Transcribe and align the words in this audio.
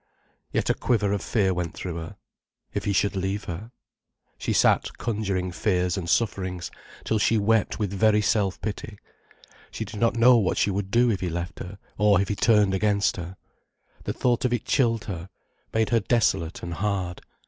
Yet 0.51 0.67
a 0.71 0.73
quiver 0.73 1.13
of 1.13 1.21
fear 1.21 1.53
went 1.53 1.75
through 1.75 1.97
her. 1.97 2.15
If 2.73 2.85
he 2.85 2.91
should 2.91 3.15
leave 3.15 3.43
her? 3.43 3.71
She 4.39 4.51
sat 4.51 4.97
conjuring 4.97 5.51
fears 5.51 5.95
and 5.95 6.09
sufferings, 6.09 6.71
till 7.03 7.19
she 7.19 7.37
wept 7.37 7.77
with 7.77 7.93
very 7.93 8.19
self 8.19 8.59
pity. 8.61 8.97
She 9.69 9.85
did 9.85 9.99
not 9.99 10.15
know 10.17 10.37
what 10.37 10.57
she 10.57 10.71
would 10.71 10.89
do 10.89 11.11
if 11.11 11.19
he 11.19 11.29
left 11.29 11.59
her, 11.59 11.77
or 11.99 12.19
if 12.19 12.29
he 12.29 12.35
turned 12.35 12.73
against 12.73 13.15
her. 13.17 13.37
The 14.05 14.13
thought 14.13 14.43
of 14.43 14.51
it 14.53 14.65
chilled 14.65 15.05
her, 15.05 15.29
made 15.71 15.91
her 15.91 15.99
desolate 15.99 16.63
and 16.63 16.73
hard. 16.73 17.21